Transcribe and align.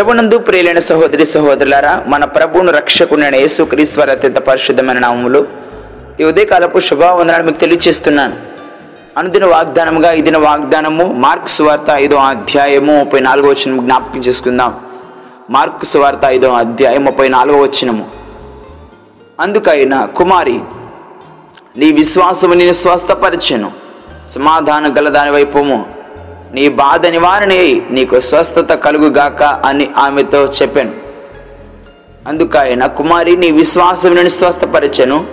ప్రభునందు 0.00 0.38
ప్రియులైన 0.38 0.78
సహోదరి 0.78 1.24
సహోదరులారా 1.24 2.04
మన 2.06 2.24
ప్రభువును 2.24 2.72
రక్షకునైన 2.72 3.34
యేసుక్రీశ్వర 3.34 4.10
అత్యంత 4.10 4.36
పరిశుద్ధమైన 4.36 4.98
నామములు 4.98 5.48
ఈ 6.20 6.24
ఉదయకాలపు 6.24 6.78
శుభావందనాలు 6.78 7.44
మీకు 7.44 7.58
తెలియజేస్తున్నాను 7.58 8.36
అనుదిన 9.18 9.44
వాగ్దానముగా 9.44 10.12
ఇదిన 10.12 10.38
వాగ్దానము 10.38 11.04
మార్క్ 11.04 11.48
సువార్త 11.48 11.90
ఐదో 11.94 12.16
అధ్యాయము 12.16 12.92
ముప్పై 12.92 13.20
నాలుగో 13.20 13.48
వచ్చిన 13.48 13.80
జ్ఞాపకం 13.80 14.18
చేసుకుందాం. 14.18 14.80
మార్క్ 15.50 15.84
సువార్త 15.84 16.20
ఐదో 16.26 16.52
అధ్యాయం 16.52 17.04
ముప్పై 17.04 17.28
నాలుగో 17.28 17.60
వచ్చినము 17.60 18.08
అందుకైన 19.40 20.04
కుమారి 20.04 20.60
నీ 21.76 21.92
విశ్వాసము 21.92 22.54
నేను 22.54 22.72
స్వస్థపరిచెను. 22.72 23.72
సమాధాన 24.28 24.94
గల 24.98 25.08
దాని 25.08 25.30
వైపుము. 25.30 25.99
నీ 26.54 26.68
బాధ 26.68 27.06
నివారణ 27.06 27.52
అయి 27.52 27.86
నీకు 27.90 28.20
స్వస్థత 28.20 28.72
కలుగుగాక 28.72 29.42
అని 29.42 29.90
ఆమెతో 29.96 30.46
చెప్పాను. 30.46 30.92
అందుకైన 32.28 32.86
కుమారి 32.86 33.36
నీ 33.36 33.50
విశ్వాసం 33.50 34.14
నేను 34.14 34.28
స్వస్థపరిచాను. 34.28 35.24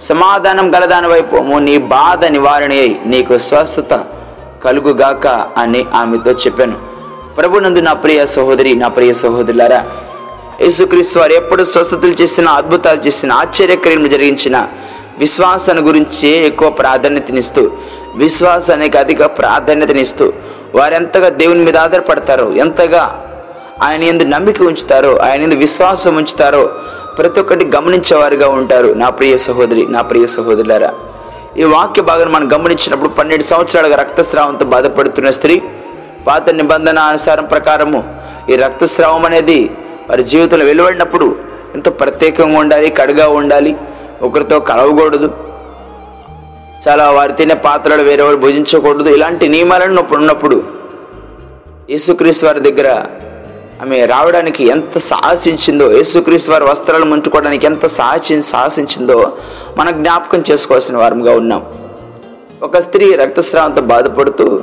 సమాధానం 0.00 0.76
గలదాని 0.76 1.06
వైపు 1.06 1.36
వైపుము 1.36 1.58
నీ 1.58 1.78
బాధ 1.78 2.24
నివారణ 2.24 2.72
నీకు 3.06 3.38
స్వస్థత 3.38 4.04
కలుగుగాక 4.64 5.26
అని 5.56 5.86
ఆమెతో 5.94 6.30
చెప్పాను. 6.30 6.96
ప్రభునందు 7.36 7.78
నా 7.78 7.92
ప్రియ 7.92 8.26
సహోదరి 8.26 8.74
నా 8.74 8.88
ప్రియ 8.88 9.12
సహోదరులారా 9.12 9.84
యేసుక్రీస్తు 10.60 11.18
వారు 11.18 11.32
ఎప్పుడు 11.32 11.64
స్వస్థతలు 11.64 12.14
చేసిన 12.22 12.48
అద్భుతాలు 12.48 13.00
చేసిన 13.06 13.32
ఆశ్చర్యక్రియలు 13.32 14.08
జరిగించిన 14.08 14.68
విశ్వాసాన్ని 15.18 15.84
గురించి 15.84 16.28
ఎక్కువ 16.28 16.70
ప్రాధాన్యతనిస్తూ 16.70 17.70
విశ్వాసానికి 18.16 18.98
అధిక 18.98 19.24
ప్రాధాన్యతనిస్తూ 19.38 20.26
వారు 20.74 20.94
ఎంతగా 20.94 21.28
దేవుని 21.28 21.64
మీద 21.64 21.76
ఆధారపడతారో 21.76 22.46
ఎంతగా 22.54 23.02
ఆయన 23.82 24.02
ఎందు 24.02 24.24
నమ్మిక 24.24 24.62
ఉంచుతారో 24.62 25.16
ఆయన 25.16 25.40
ఎందు 25.42 25.56
విశ్వాసం 25.56 26.16
ఉంచుతారో 26.16 26.62
ప్రతి 27.18 27.40
ఒక్కటి 27.40 27.64
గమనించేవారుగా 27.76 28.48
ఉంటారు. 28.48 28.88
నా 28.94 29.08
ప్రియ 29.08 29.34
సహోదరి 29.36 29.86
నా 29.86 30.00
ప్రియ 30.02 30.26
సహోదరులారా 30.26 30.90
ఈ 31.58 31.64
వాక్య 31.64 32.02
భాగాన్ని 32.02 32.32
మనం 32.34 32.46
గమనించినప్పుడు 32.54 33.08
పన్నెండు 33.08 33.44
సంవత్సరాలుగా 33.44 33.96
రక్తస్రావంతో 33.96 34.64
బాధపడుతున్న 34.64 35.30
స్త్రీ 35.30 35.54
పాత 36.26 36.50
నిబంధన 36.50 36.98
అనుసారం 36.98 37.44
ప్రకారము 37.44 38.00
ఈ 38.50 38.56
రక్తస్రావం 38.56 39.24
అనేది 39.24 39.58
వారి 40.10 40.24
జీవితంలో 40.24 40.64
వెలువడినప్పుడు 40.64 41.26
ఎంతో 41.74 41.90
ప్రత్యేకంగా 42.00 42.58
ఉండాలి 42.58 42.90
కడుగా 42.90 43.28
ఉండాలి 43.38 43.72
ఒకరితో 44.22 44.60
కలవకూడదు 44.60 45.28
చాలా 46.88 47.10
వారి 47.10 47.32
తినే 47.32 47.54
పాత్రలు 47.54 48.02
వేరేవారు 48.02 48.36
భుజించకూడదు. 48.36 49.08
ఇలాంటి 49.08 49.48
నియమాలను 49.48 50.08
ఉన్నప్పుడు 50.12 50.64
యేసుక్రీస్తు 51.90 52.46
వారి 52.46 52.60
దగ్గర 52.60 53.04
ఆమె 53.82 54.06
రావడానికి 54.06 54.68
ఎంత 54.68 54.98
సాహసించిందో 54.98 55.92
యేసుక్రీస్తు 55.92 56.50
వారి 56.50 56.64
వస్త్రాలు 56.64 57.04
ముంచుకోవడానికి 57.04 57.66
ఎంత 57.66 57.86
సాహసి 57.86 58.42
సాహసించిందో 58.42 59.36
మన 59.76 59.90
జ్ఞాపకం 59.90 60.44
చేసుకోవాల్సిన 60.50 60.96
వారంగా 60.96 61.36
ఉన్నాం. 61.36 61.64
ఒక 62.62 62.78
స్త్రీ 62.78 63.14
రక్తస్రావంతో 63.14 63.82
బాధపడుతూ 63.82 64.62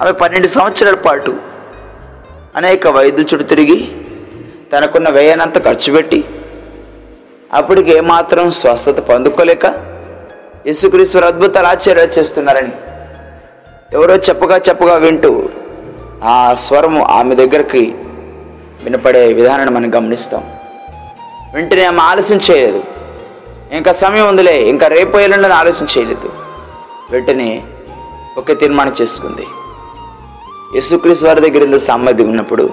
ఆమె 0.00 0.12
పన్నెండు 0.12 0.48
సంవత్సరాల 0.48 0.94
పాటు 0.94 1.36
అనేక 2.56 2.88
వైద్యుల 2.88 3.20
చుట్టూ 3.20 3.46
తిరిగి 3.46 3.88
తనకున్న 4.72 5.08
వ్యయానంతా 5.08 5.60
ఖర్చు 5.60 5.92
పెట్టి 5.92 6.24
అప్పటికి 7.54 7.96
ఏమాత్రం 7.96 8.50
స్వస్థత 8.50 9.00
పొందుకోలేక 9.00 9.91
యేసుక్రీశ్వర 10.66 11.24
అద్భుతాలు 11.24 11.66
ఆశ్చర్యాలు 11.66 12.18
చేస్తున్నారని. 12.18 12.72
ఎవరో 13.92 14.16
చెప్పగా 14.16 14.56
చెప్పగా 14.56 14.94
వింటూ 14.94 15.48
ఆ 16.24 16.54
స్వరము 16.54 17.04
ఆమె 17.04 17.34
దగ్గరికి 17.34 17.94
వినపడే 18.84 19.32
విధానాన్ని 19.32 19.74
మనం 19.74 19.94
గమనిస్తాం. 19.94 20.52
వెంటనే 21.54 21.84
ఆమె 21.84 22.00
ఆలస్యం 22.00 22.40
చేయలేదు. 22.50 22.82
ఇంకా 23.72 23.92
సమయం 23.92 24.28
ఉందిలే 24.28 24.62
ఇంకా 24.62 24.86
రేపు 24.86 25.16
ఎల్లుండని 25.16 25.54
ఆలోచన 25.54 25.86
చేయలేదు. 25.98 26.32
వెంటనే 27.10 27.62
ఒక 28.38 28.58
తీర్మానం 28.60 28.94
చేసుకుంది. 29.02 29.46
యేసుక్రీస్తు 30.74 31.26
వారి 31.26 31.40
దగ్గర 31.40 31.62
ఇంత 31.62 31.76
సామర్థ్యం 31.76 32.28
ఉన్నప్పుడు 32.28 32.70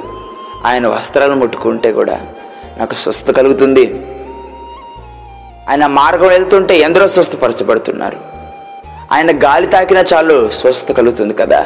ఆయన 0.65 0.87
వస్త్రాలను 0.87 1.35
ముట్టుకుంటే 1.35 1.91
కూడా 1.91 2.21
నాకు 2.77 2.95
స్వస్థత 2.95 3.35
కలుగుతుంది. 3.35 4.08
ఆయన 5.69 5.87
మార్గం 5.87 6.27
వెళ్తుంటే 6.27 6.77
ఎందరో 6.77 7.07
స్వస్థపరచబడుతున్నారు. 7.07 8.17
ఆయన 9.11 9.43
గాలి 9.43 9.67
తాకినా 9.67 10.03
చాలు 10.13 10.49
స్వస్థ 10.49 10.91
కలుగుతుంది 10.91 11.33
కదా? 11.33 11.59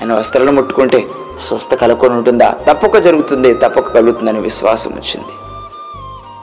ఆయన 0.00 0.12
వస్త్రాలను 0.12 0.52
ముట్టుకుంటే 0.52 1.04
స్వస్థ 1.48 1.74
కలుకొని 1.74 2.14
ఉంటుందా? 2.14 2.54
తప్పక 2.72 2.98
జరుగుతుంది 2.98 3.54
తప్పక 3.54 3.88
కలుగుతుందని 3.94 4.40
విశ్వాసం 4.40 4.90
వచ్చింది. 4.90 5.28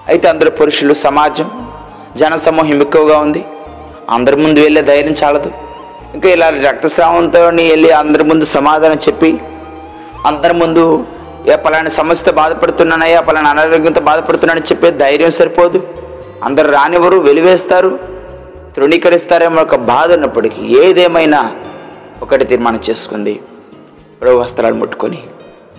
అయితే 0.08 0.28
అందరు 0.28 0.50
పురుషులు 0.50 0.94
సమాజం 0.94 1.70
జనసమూహం 2.16 2.82
ఎక్కువగా 2.82 3.18
ఉంది. 3.20 3.46
అందరి 4.10 4.36
ముందు 4.36 4.60
వెళ్ళే 4.60 4.82
ధైర్యం 4.82 5.14
చాలదు. 5.24 5.52
ఇంకా 6.14 6.30
ఇలా 6.30 6.50
రక్తస్రావంతో 6.50 7.46
వెళ్ళి 7.46 7.92
అందరి 7.92 8.24
ముందు 8.24 8.46
సమాధానం 8.46 8.96
చెప్పి 8.96 9.42
అందరి 10.26 10.54
ముందు 10.54 11.06
ఏ 11.48 11.56
పలానా 11.56 11.90
సమస్యతో 11.90 12.32
బాధపడుతున్నానయ్యా 12.32 13.22
పలానా 13.22 13.50
అనారోగ్యంతో 13.50 14.02
బాధపడుతున్నానని 14.02 14.64
చెప్పే 14.64 14.92
ధైర్యం 14.92 15.32
సరిపోదు. 15.32 15.93
అందరు 16.44 16.70
రానివ్వరు 16.72 17.18
వెలివేస్తారు 17.18 18.00
తృణీకరిస్తారేమో 18.76 19.62
ఒక 19.62 19.76
బాధ 19.76 20.14
ఉన్నప్పటికీ 20.14 20.62
ఏదేమైనా 20.62 21.40
ఒకటి 22.22 22.46
తీర్మానం 22.46 22.82
చేసుకుంది. 22.90 23.34
ప్రభు 24.22 24.38
వస్త్రాలు 24.38 24.76
ముట్టుకొని 24.76 25.20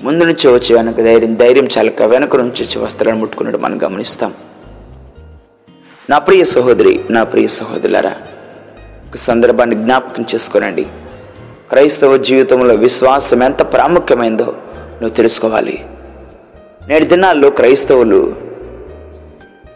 ముందు 0.02 0.24
నుంచి 0.24 0.46
వచ్చి 0.54 0.76
వెనక 0.76 0.96
ధైర్యం 0.96 1.34
ధైర్యం 1.34 1.68
చాలక 1.78 2.02
వెనక 2.02 2.36
నుంచి 2.36 2.62
వచ్చి 2.62 2.78
వస్త్రాలు 2.84 3.16
ముట్టుకున్నట్టు 3.16 3.60
మనం 3.60 3.82
గమనిస్తాం. 3.84 4.34
నా 6.10 6.18
ప్రియ 6.18 6.44
సహోదరి 6.44 7.00
నా 7.10 7.24
ప్రియ 7.24 7.46
సహోదరులారా 7.46 8.14
ఒక 9.08 9.16
సందర్భాన్ని 9.16 9.76
జ్ఞాపకం 9.76 10.24
చేసుకోనండి. 10.34 10.86
క్రైస్తవ 11.70 12.16
జీవితంలో 12.16 12.74
విశ్వాసం 12.74 13.42
ఎంత 13.42 13.62
ప్రాముఖ్యమైందో 13.74 14.48
నువ్వు 15.00 15.14
తెలుసుకోవాలి. 15.20 15.76
నేటి 16.88 17.04
దినాల్లో 17.04 17.50
క్రైస్తవులు 17.50 18.20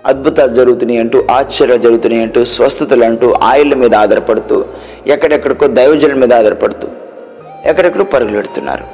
అద్భుతాలు 0.08 0.52
జరుగుతున్నాయి 0.54 1.00
అంటూ 1.00 1.18
ఆశ్చర్యాలు 1.30 1.82
జరుగుతున్నాయి 1.82 2.22
అంటూ 2.22 2.40
స్వస్థతలు 2.52 3.04
అంటూ 3.04 3.26
ఆయిల్ 3.48 3.74
మీద 3.74 3.94
ఆధారపడుతూ 3.96 4.56
ఎక్కడెక్కడికో 5.14 5.66
దైవజనుల 5.78 6.18
మీద 6.22 6.32
ఆధారపడుతూ 6.32 6.86
ఎక్కడెక్కడో 7.66 8.06
పరుగులు 8.12 8.36
పెడుతున్నారు 8.36 8.84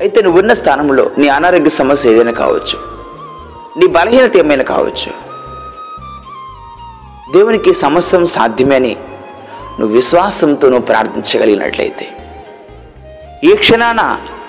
అయితే 0.00 0.18
నువ్వు 0.22 0.38
ఉన్న 0.38 0.52
స్థానంలో 0.60 1.04
నీ 1.18 1.26
అనారోగ్య 1.28 1.72
సమస్య 1.74 2.12
ఏదైనా 2.12 2.34
కావచ్చు 2.38 2.76
నీ 3.78 3.86
బలహీనత 3.96 4.36
ఏమైనా 4.36 4.64
కావచ్చు 4.72 5.10
దేవునికి 7.32 7.72
సమస్తం 7.82 8.22
సాధ్యమే 8.32 8.76
అని 8.76 8.94
నువ్వు 9.78 9.92
విశ్వాసంతో 9.94 10.66
నువ్వు 10.68 10.86
ప్రార్థించగలిగినట్లయితే 10.86 12.06
ఏ 13.44 13.54
క్షణాన 13.56 14.00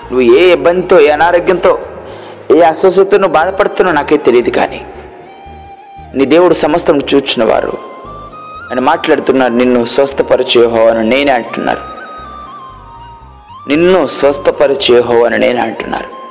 నువ్వు 0.08 0.24
ఏ 0.34 0.42
ఇబ్బందితో 0.52 0.96
ఏ 1.00 1.08
అనారోగ్యంతో 1.10 1.72
ఏ 2.54 2.58
అస్వస్థతతో 2.64 3.16
నువ్వు 3.18 3.36
బాధపడుతున్నావు 3.38 3.96
నాకే 3.96 4.18
తెలియదు 4.26 4.52
కానీ 4.56 4.80
నీ 6.14 6.24
దేవుడు 6.24 6.54
సమస్తం 6.54 6.98
చూచినవారు. 6.98 7.72
అని 8.70 8.80
మాట్లాడుతున్నారు 8.80 9.52
నిన్ను 9.52 9.84
స్వస్థపరిచేహో 9.84 10.86
అని 10.86 11.08
నేనే 11.08 11.32
అంటున్నారు. 11.32 11.80
నిన్ను 13.68 14.06
స్వస్థపరిచేహో 14.06 15.24
అని 15.24 15.38
నేనే 15.38 15.60
అంటున్నారు. 15.60 16.24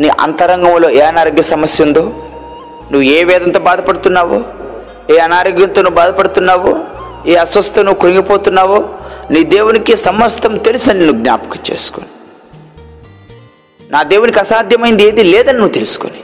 నీ 0.00 0.08
అంతరంగంలో 0.08 0.90
ఏ 0.90 1.00
అనారోగ్య 1.00 1.42
సమస్య 1.42 1.84
ఉందో 1.84 2.00
నువ్వు 2.92 3.02
ఏ 3.02 3.24
వేదంతో 3.24 3.60
బాధపడుతున్నావో 3.60 4.42
ఏ 5.10 5.18
అనారోగ్యంతో 5.18 5.82
నువ్వు 5.82 5.96
బాధపడుతున్నావో 5.96 6.78
ఏ 7.26 7.34
అస్వస్థ 7.34 7.78
నువ్వు 7.78 8.00
కృంగిపోతున్నావో 8.00 8.88
నీ 9.30 9.42
దేవునికి 9.42 9.96
సమస్తం 9.96 10.58
తెలుసని 10.58 11.00
నువ్వు 11.00 11.18
జ్ఞాపకం 11.18 11.58
చేసుకొని 11.70 12.06
నా 13.90 14.02
దేవునికి 14.02 14.38
అసాధ్యమైంది 14.38 15.02
ఏది 15.02 15.22
లేదని 15.22 15.58
నువ్వు 15.58 15.72
తెలుసుకొని 15.72 16.20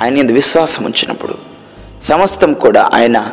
ఆయన 0.00 0.16
ఎందు 0.16 0.32
విశ్వాసం 0.32 0.84
ఉంచినప్పుడు 0.84 1.34
సమస్తం 2.02 2.52
కూడా 2.52 2.90
ఆయన 2.94 3.30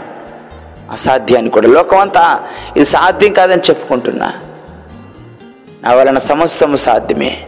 అసాధ్యాన్ని 0.92 1.52
కూడా 1.52 1.68
లోకమంతా 1.68 2.40
ఇది 2.76 2.86
సాధ్యం 2.86 3.34
కాదని 3.34 3.62
చెప్పుకుంటున్నా. 3.62 4.34
నా 5.84 5.94
వలన 5.94 6.18
సమస్తము 6.18 6.76
సాధ్యమే. 6.76 7.44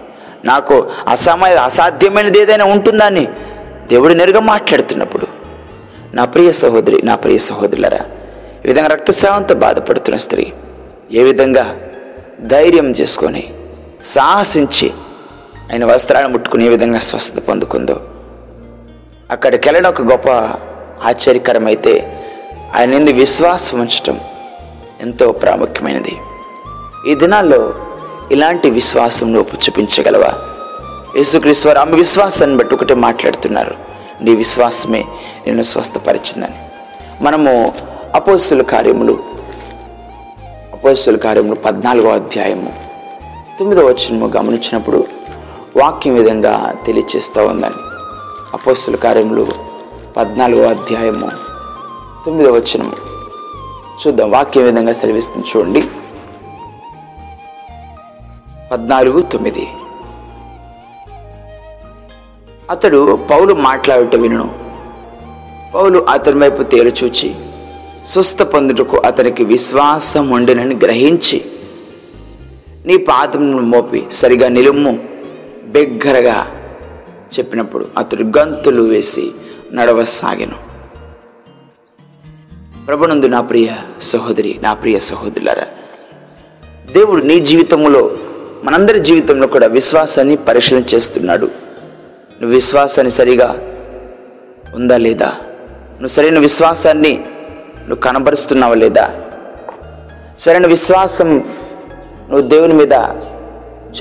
నాకు 0.46 0.90
అసమయ 1.08 1.56
అసాధ్యమైనది 1.56 2.40
ఏదైనా 2.40 2.66
ఉంటుందని 2.66 3.28
దేవుడు 3.88 4.14
నేరుగా 4.14 4.40
మాట్లాడుతున్నప్పుడు 4.40 5.28
నా 6.14 6.26
ప్రియ 6.26 6.52
సహోదరి 6.52 7.02
నా 7.02 7.16
ప్రియ 7.16 7.38
సహోదరులరా 7.38 8.00
ఈ 8.66 8.68
విధంగా 8.68 8.88
రక్తస్రావంతో 8.88 9.56
బాధపడుతున్న 9.56 10.18
స్త్రీ 10.18 10.54
ఏ 11.12 11.24
విధంగా 11.24 11.80
ధైర్యం 12.42 12.92
చేసుకొని 12.92 13.54
సాహసించి 14.06 14.92
ఆయన 15.72 15.86
వస్త్రాలను 15.86 16.30
ముట్టుకుని 16.30 16.66
ఏ 16.66 16.70
విధంగా 16.70 17.00
స్వస్థత 17.00 17.40
పొందుకుందో 17.40 18.02
అక్కడికి 19.32 19.70
వెళ్ళడం 19.70 19.90
ఒక 19.90 20.02
గొప్ప 20.02 20.30
ఆశ్చర్యకరమైతే 21.08 22.24
ఆయన 22.76 22.94
ఎందు 22.94 23.12
విశ్వాసం 23.12 23.80
ఉంచటం 23.80 24.20
ఎంతో 25.02 25.32
ప్రాముఖ్యమైనది. 25.32 26.18
ఈ 27.08 27.16
దినాల్లో 27.16 27.74
ఇలాంటి 28.32 28.70
విశ్వాసం 28.70 29.34
నువ్వు 29.34 29.58
చూపించగలవా? 29.58 30.34
యేసుక్రీస్తు 31.18 31.68
వారు 31.68 31.80
ఆమె 31.80 31.96
విశ్వాసాన్ని 31.96 32.58
బట్టి 32.58 32.76
ఒకటే 32.76 32.94
మాట్లాడుతున్నారు. 32.94 33.76
నీ 34.22 34.36
విశ్వాసమే 34.36 35.06
నిన్ను 35.48 35.64
స్వస్థపరిచిందని. 35.64 36.56
మనము 37.24 37.74
అపోస్తుల 38.16 38.62
కార్యములు 38.62 39.20
అపోస్తుల 40.74 41.16
కార్యములు 41.18 41.56
పద్నాలుగో 41.56 42.10
అధ్యాయము 42.10 42.74
తొమ్మిదో 43.60 43.86
వచ్చినము 43.86 44.28
గమనించినప్పుడు 44.28 45.08
వాక్యం 45.78 46.16
విధంగా 46.16 46.74
తెలియచేస్తూ 46.86 47.46
ఉందని. 47.46 47.91
అపోస్తుల 48.62 48.96
కార్యములు 48.96 49.48
పద్నాలుగో 50.18 50.64
అధ్యాయము 50.64 51.32
తొమ్మిదో 52.26 52.52
వచనము. 52.52 52.92
చూద్దాం 54.08 54.32
వాక్యం 54.32 54.64
విధంగా 54.64 54.94
సెలవిస్తుంది 54.94 55.48
చూడండి. 55.58 55.82
పద్నాలుగు 58.72 59.22
తొమ్మిది. 59.22 59.68
అతడు 62.70 63.20
పౌలు 63.32 63.54
మాట్లాడుట 63.54 64.16
వినును. 64.16 64.56
పౌలు 65.76 66.06
అతని 66.10 66.40
వైపు 66.40 66.64
తేరు 66.64 67.06
చూచి 67.06 67.36
స్వస్థ 68.06 68.42
పొందుటకు 68.42 68.98
అతనికి 68.98 69.44
విశ్వాసం 69.44 70.30
ఉండినని 70.30 70.76
గ్రహించి 70.76 71.46
నీ 72.86 72.98
పాదమును 72.98 73.62
మోపి 73.62 74.08
సరిగా 74.12 74.48
నిలుమ్ము 74.48 75.00
బిగ్గరగా 75.66 76.61
చెప్పినప్పుడు 77.38 77.88
అతడు 77.98 78.24
గంతులు 78.24 78.82
వేసి 78.82 79.32
నడవసాగాను. 79.74 80.72
ప్రభునందు 82.86 83.26
నా 83.26 83.42
ప్రియ 83.42 83.68
సహోదరి 84.02 84.60
నా 84.64 84.74
ప్రియ 84.74 85.00
సహోదరులారా 85.00 85.66
దేవుడు 86.94 87.24
నీ 87.26 87.40
జీవితంలో 87.40 88.18
మనందరి 88.64 89.00
జీవితంలో 89.00 89.48
కూడా 89.48 89.68
విశ్వాసాన్ని 89.68 90.36
పరిశీలన 90.36 90.84
చేస్తున్నాడు. 90.96 91.46
నువ్వు 92.42 92.56
విశ్వాసాన్ని 92.56 93.12
సరిగా 93.12 93.50
ఉందా 94.76 94.98
లేదా? 94.98 95.28
నువ్వు 95.92 96.08
సరైన 96.08 96.40
విశ్వాసాన్ని 96.40 97.26
నువ్వు 97.80 97.96
కనబరుస్తున్నావా 97.96 98.74
లేదా? 98.74 99.22
సరైన 100.40 100.68
విశ్వాసం 100.68 101.38
నువ్వు 102.30 102.42
దేవుని 102.42 102.74
మీద 102.74 102.94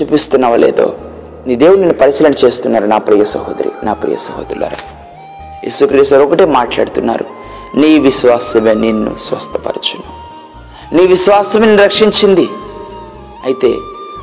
చూపిస్తున్నావా 0.01 0.55
లేదో? 0.55 0.99
నీ 1.47 1.55
దేవుడు 1.55 1.77
నిన్ను 1.77 1.93
పరిశీలన 1.93 2.31
చేస్తున్నారు 2.45 2.85
నా 2.85 2.97
ప్రియ 2.97 3.23
సహోదరి 3.23 3.71
నా 3.83 3.93
ప్రియ 3.93 4.15
సహోదరులారా. 4.15 4.77
యేసుక్రీస్తు 5.63 6.15
ఒకటే 6.15 6.45
మాట్లాడుతున్నారు 6.45 7.25
నీ 7.75 7.99
విశ్వాసమే 7.99 8.73
నిన్ను 8.73 9.15
స్వస్థపరచును. 9.27 10.03
నీ 10.95 11.07
విశ్వాసమే 11.07 11.65
నిన్ను 11.65 11.83
రక్షించింది. 11.83 12.49
అయితే 13.43 13.75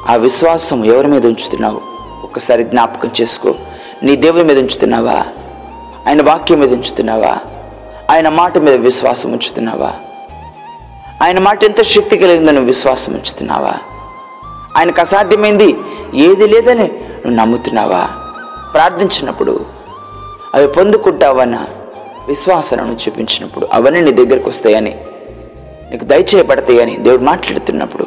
ఆ 0.09 0.15
విశ్వాసం 0.15 0.85
ఎవరి 0.85 1.07
మీద 1.07 1.27
ఉంచుతున్నావు? 1.27 1.81
ఒక్కసారి 2.25 2.65
జ్ఞాపకం 2.65 3.11
చేసుకో. 3.21 3.55
నీ 4.03 4.17
దేవుని 4.17 4.45
మీద 4.45 4.59
ఉంచుతున్నావా? 4.59 5.25
ఆయన 6.09 6.23
వాక్యం 6.23 6.61
మీద 6.61 6.73
ఉంచుతున్నావా? 6.73 7.39
ఆయన 8.11 8.29
మాట 8.29 8.59
మీద 8.59 8.75
విశ్వాసం 8.75 9.33
ఉంచుతున్నావా? 9.33 9.93
ఆయన 11.23 11.39
మాట 11.39 11.65
ఎంత 11.65 11.83
శక్తి 11.83 12.17
కలిగిందని 12.17 12.61
విశ్వాసం 12.61 13.13
ఉంచుతున్నావా? 13.13 13.75
ఆయనకు 14.77 15.01
అసాధ్యమైంది 15.01 15.77
ఏది 16.15 16.47
లేదని 16.47 16.91
నువ్వు 17.27 17.41
నమ్ముతున్నావా? 17.41 18.09
ప్రార్థించినప్పుడు 18.73 19.67
అవి 20.55 20.69
పొందుకుంటావన్న 20.69 21.67
విశ్వాసాలను 22.29 22.93
చూపించినప్పుడు 22.93 23.69
అవన్నీ 23.73 24.01
నీ 24.01 24.13
దగ్గరకు 24.13 24.51
వస్తాయని 24.51 25.01
నీకు 25.91 26.05
దయచేయబడతాయని 26.05 26.97
దేవుడు 26.97 27.23
మాట్లాడుతున్నప్పుడు 27.23 28.07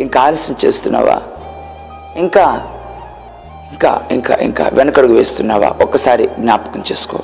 ఇంకా 0.00 0.20
ఆలస్యం 0.20 0.56
చేస్తున్నావా? 0.64 1.22
ఇంకా 2.16 2.70
ఇంకా 3.72 4.02
ఇంకా 4.10 4.34
ఇంకా 4.34 4.70
వెనకడుగు 4.72 5.14
వేస్తున్నావా? 5.14 5.74
ఒక్కసారి 5.82 6.26
జ్ఞాపకం 6.26 6.82
చేసుకో. 6.92 7.18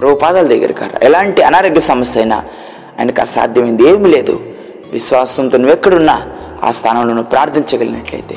రూపాదాల 0.00 0.18
పాదాల 0.22 0.46
దగ్గర 0.46 0.72
కారా. 0.72 0.98
ఎలాంటి 1.02 1.42
అనారోగ్య 1.42 1.80
సమస్య 1.80 2.20
అయినా 2.20 2.36
ఆయనకు 2.98 3.20
అసాధ్యమైంది 3.20 3.88
ఏమీ 3.88 4.10
లేదు. 4.10 4.40
విశ్వాసంతో 4.92 5.58
నువ్వు 5.58 5.74
ఎక్కడున్నా 5.74 6.28
ఆ 6.64 6.70
స్థానంలో 6.70 7.14
నువ్వు 7.14 7.30
ప్రార్థించగలిగినట్లయితే 7.30 8.36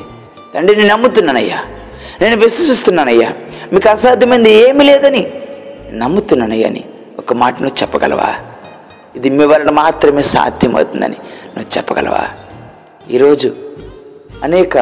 తండ్రి 0.56 0.76
నేను 0.76 0.88
నమ్ముతున్నానయ్యా. 0.88 1.58
నేను 2.20 2.36
విశ్వసిస్తున్నానయ్యా. 2.36 3.32
మీకు 3.72 3.88
అసాధ్యమైంది 3.88 4.50
ఏమీ 4.50 4.84
లేదని 4.84 5.26
నమ్ముతున్నానయ్యా 5.92 6.68
అని 6.68 6.84
ఒక 7.18 7.32
మాట 7.32 7.62
నువ్వు 7.62 7.82
చెప్పగలవా? 7.82 8.34
ఇది 9.16 9.30
మీ 9.30 9.44
వలన 9.44 9.70
మాత్రమే 9.70 10.22
సాధ్యమవుతుందని 10.22 11.16
నువ్వు 11.56 11.78
చెప్పగలవా? 11.78 12.24
ఈరోజు 13.10 13.54
అనేక 14.44 14.76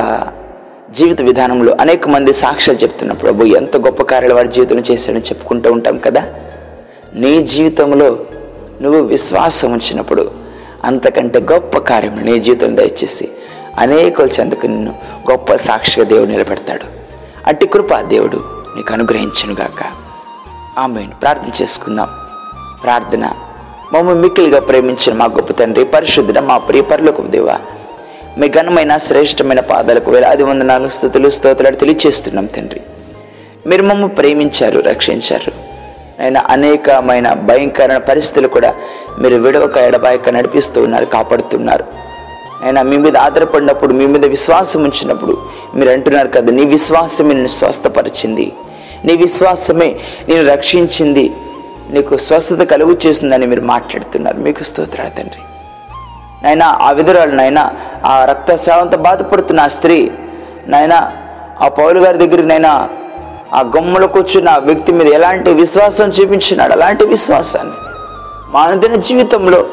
జీవిత 0.90 1.22
విధానంలో 1.22 1.76
అనేక 1.80 2.08
మంది 2.08 2.32
సాక్ష్యాలు 2.32 2.78
చెప్తున్న 2.78 3.12
ప్రభు 3.12 3.44
ఎంత 3.44 3.76
గొప్ప 3.76 4.02
కార్యాలు 4.02 4.34
వారి 4.34 4.48
జీవితంలో 4.48 4.82
చేశాడని 4.90 5.20
చెప్పుకుంటూ 5.20 5.72
ఉంటాం 5.72 5.98
కదా? 5.98 6.34
నీ 7.14 7.42
జీవితంలో 7.42 8.18
నువ్వు 8.82 9.02
విశ్వాసం 9.02 9.72
ఉంచినప్పుడు 9.72 10.30
అంతకంటే 10.84 11.38
గొప్ప 11.38 11.78
కార్యం 11.78 12.16
నీ 12.22 12.40
జీవితం 12.40 12.76
దయచేసి 12.76 13.28
అనేకులు 13.78 14.26
చెందుకు 14.26 14.66
నిన్ను 14.66 14.94
గొప్ప 15.30 15.54
సాక్షిగా 15.54 16.06
దేవుడు 16.06 16.30
నిలబెడతాడు. 16.30 16.84
అట్టి 17.46 17.66
కృప 17.66 18.00
దేవుడు 18.00 18.44
నీకు 18.76 18.92
అనుగ్రహించునుగాక. 18.92 19.84
ఆమె 20.78 21.06
ప్రార్థన 21.22 21.62
చేసుకుందాం. 21.62 22.08
ప్రార్థన. 22.82 23.32
మమ్మల్ని 23.92 24.22
మిక్కిలిగా 24.22 24.60
ప్రేమించిన 24.60 25.16
మా 25.16 25.24
గొప్ప 25.24 25.52
తండ్రి 25.52 25.84
పరిశుద్ధుడ 25.84 26.38
మా 26.38 26.58
ప్రియ 26.58 26.82
దేవ 27.20 27.58
మీ 28.38 28.48
ఘనమైన 28.48 28.96
శ్రేష్టమైన 28.96 29.60
పాదాలకు 29.60 30.10
వేలాది 30.10 30.42
వందనాలు 30.42 30.88
స్థుతులు 30.88 31.28
స్తోత్రాలు 31.28 31.76
తెలియచేస్తున్నాం 31.76 32.46
తండ్రి. 32.46 32.80
మీరు 33.66 33.82
మమ్మల్ని 33.82 34.08
ప్రేమించారు 34.08 34.80
రక్షించారు. 34.80 35.52
ఆయన 36.22 36.38
అనేకమైన 36.38 37.32
భయంకరమైన 37.32 37.98
పరిస్థితులు 37.98 38.48
కూడా 38.48 38.74
మీరు 39.18 39.34
విడవక 39.34 39.76
ఎడబాయక 39.76 40.28
నడిపిస్తూ 40.28 40.82
ఉన్నారు 40.82 41.04
కాపాడుతున్నారు 41.04 41.84
ఆయన 42.64 42.82
మీ 42.82 42.96
మీద 42.96 43.16
ఆధారపడినప్పుడు 43.16 43.92
మీ 43.92 44.06
మీద 44.06 44.24
విశ్వాసం 44.24 44.84
ఉంచినప్పుడు 44.84 45.38
మీరు 45.74 45.90
అంటున్నారు 45.90 46.28
కదా 46.28 46.52
నీ 46.52 46.64
విశ్వాసమే 46.64 47.28
నిన్ను 47.28 47.48
స్వస్థపరిచింది. 47.48 48.52
నీ 49.04 49.16
విశ్వాసమే 49.16 49.96
నేను 50.28 50.48
రక్షించింది. 50.48 51.36
నీకు 51.90 52.16
స్వస్థత 52.16 52.62
కలుగు 52.62 52.98
చేసిందని 53.06 53.46
మీరు 53.46 53.60
మాట్లాడుతున్నారు. 53.60 54.36
మీకు 54.36 54.62
స్తోత్రాలు 54.62 55.10
తండ్రి. 55.10 55.42
నాయనా 56.44 56.78
ఆ 56.82 56.90
విధురాలు 56.90 57.30
నాయన 57.30 57.72
ఆ 58.04 58.24
రక్తస్రావంతో 58.24 58.96
బాధపడుతున్న 58.96 59.60
ఆ 59.60 59.66
స్త్రీ 59.66 60.10
నాయనా 60.66 61.12
ఆ 61.60 61.68
పౌలు 61.68 62.00
గారి 62.00 62.18
దగ్గరికి 62.18 62.48
నైనా 62.48 62.88
ఆ 63.52 63.60
గమ్ములో 63.60 64.06
కూర్చున్న 64.06 64.48
ఆ 64.48 64.58
వ్యక్తి 64.58 64.92
మీద 64.92 65.06
ఎలాంటి 65.06 65.52
విశ్వాసం 65.52 66.08
చూపించినాడు? 66.08 66.72
అలాంటి 66.72 67.04
విశ్వాసాన్ని 67.04 67.72
మానదిన 68.48 68.94
జీవితంలో 68.94 69.66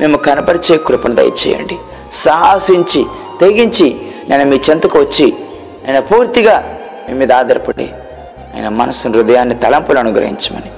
మేము 0.00 0.16
కనపరిచే 0.16 0.76
కృపను 0.76 1.14
దయచేయండి. 1.14 1.78
సాహసించి 2.12 3.06
తెగించి 3.40 4.00
నేను 4.28 4.50
మీ 4.50 4.60
చెంతకు 4.70 4.98
వచ్చి 4.98 5.34
నేను 5.84 6.02
పూర్తిగా 6.02 6.78
మీ 7.08 7.14
మీద 7.14 7.32
ఆధారపడి 7.32 7.90
నేను 8.54 8.70
మనసు 8.70 9.08
హృదయాన్ని 9.08 9.54
తలంపులు 9.54 9.98
అనుగ్రహించమని. 9.98 10.70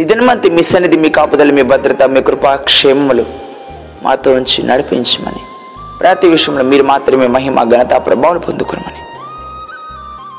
ఈ 0.00 0.04
దినమంతి 0.04 0.50
మీ 0.50 0.62
సన్నిధి 0.62 0.96
మీ 0.96 1.08
కాపుదలు 1.08 1.52
మీ 1.52 1.62
భద్రత 1.62 2.02
మీ 2.02 2.22
కృపాక్షేమములు 2.22 3.24
మాతో 4.02 4.32
ఉంచి 4.32 4.62
నడిపించమని. 4.62 5.38
ప్రతి 6.00 6.28
విషయంలో 6.28 6.64
మీరు 6.64 6.82
మాత్రమే 6.82 7.26
మహిమ 7.26 7.62
ఘనత 7.62 8.06
ప్రభావం 8.06 8.38
పొందుకునమని. 8.38 8.98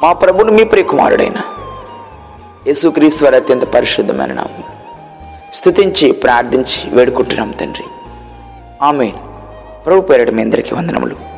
మా 0.03 0.13
ప్రభుని 0.13 0.51
మీ 0.51 0.63
ప్రియకుమారుడైన 0.63 1.41
వారి 3.24 3.36
అత్యంత 3.36 3.63
పరిశుద్ధమైన 3.63 4.34
నామం 4.34 4.63
స్తుతించి 5.53 6.12
ప్రార్థించి 6.12 6.89
వేడుకుంటున్నాం 6.89 7.51
తండ్రి. 7.51 7.84
ఆమె 8.81 9.13
ప్రభు 9.85 10.01
పేరడు 10.01 10.31
మీ 10.31 10.41
అందరికీ 10.41 10.71
వందనములు. 10.75 11.30